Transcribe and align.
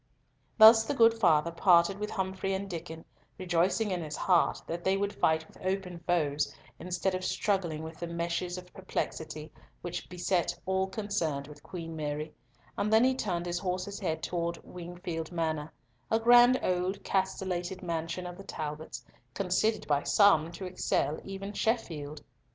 Thus 0.57 0.83
the 0.83 0.95
good 0.95 1.13
father 1.19 1.51
parted 1.51 1.99
with 1.99 2.09
Humfrey 2.09 2.55
and 2.55 2.67
Diccon, 2.67 3.05
rejoicing 3.37 3.91
in 3.91 4.01
his 4.03 4.15
heart 4.17 4.59
that 4.65 4.83
they 4.83 4.97
would 4.97 5.13
fight 5.13 5.47
with 5.47 5.61
open 5.63 5.99
foes, 6.07 6.51
instead 6.79 7.13
of 7.13 7.23
struggling 7.23 7.83
with 7.83 7.99
the 7.99 8.07
meshes 8.07 8.57
of 8.57 8.73
perplexity, 8.73 9.51
which 9.83 10.09
beset 10.09 10.57
all 10.65 10.87
concerned 10.87 11.45
with 11.47 11.61
Queen 11.61 11.95
Mary, 11.95 12.33
and 12.79 12.91
then 12.91 13.03
he 13.03 13.13
turned 13.13 13.45
his 13.45 13.59
horse's 13.59 13.99
head 13.99 14.23
towards 14.23 14.59
Wingfield 14.63 15.31
Manor, 15.31 15.71
a 16.09 16.19
grand 16.19 16.59
old 16.63 17.03
castellated 17.03 17.83
mansion 17.83 18.25
of 18.25 18.39
the 18.39 18.43
Talbots, 18.43 19.05
considered 19.35 19.85
by 19.87 20.01
some 20.01 20.51
to 20.53 20.65
excel 20.65 21.19
even 21.23 21.53
Sheffield. 21.53 22.23